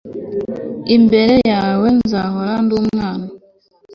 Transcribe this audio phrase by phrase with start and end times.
[0.95, 3.27] imbere yawe nzahora nd'umwana